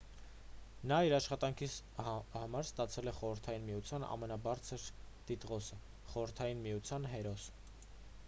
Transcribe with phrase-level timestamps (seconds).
[0.91, 1.67] նա իր աշխատանքի
[2.05, 4.85] համար ստացել է խորհրդային միության ամենաբարձր
[5.27, 5.77] տիտղոսը
[6.15, 7.47] խորհրդային միության հերոս